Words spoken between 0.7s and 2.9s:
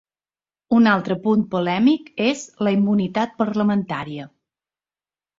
Un altre punt polèmic és la